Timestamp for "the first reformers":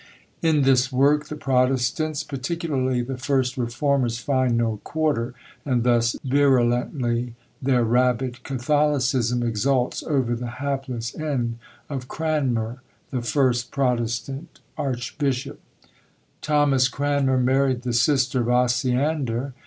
3.03-4.17